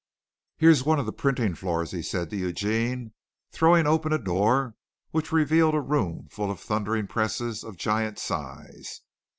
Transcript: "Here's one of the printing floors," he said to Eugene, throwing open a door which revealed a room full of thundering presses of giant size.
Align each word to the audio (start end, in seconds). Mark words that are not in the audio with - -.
"Here's 0.57 0.83
one 0.83 0.97
of 0.97 1.05
the 1.05 1.13
printing 1.13 1.53
floors," 1.53 1.91
he 1.91 2.01
said 2.01 2.31
to 2.31 2.35
Eugene, 2.35 3.13
throwing 3.51 3.85
open 3.85 4.11
a 4.11 4.17
door 4.17 4.73
which 5.11 5.31
revealed 5.31 5.75
a 5.75 5.79
room 5.79 6.27
full 6.31 6.49
of 6.49 6.59
thundering 6.59 7.05
presses 7.05 7.63
of 7.63 7.77
giant 7.77 8.17
size. 8.17 9.01